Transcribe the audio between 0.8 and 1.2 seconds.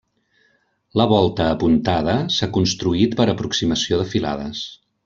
La